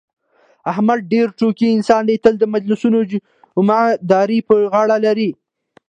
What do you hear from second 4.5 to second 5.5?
غاړه لري.